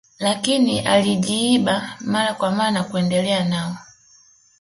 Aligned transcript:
lakini 0.19 0.79
alijiiba 0.79 1.97
mara 2.01 2.33
kwa 2.33 2.51
mara 2.51 2.71
na 2.71 2.83
kuendelea 2.83 3.43
nao 3.45 3.77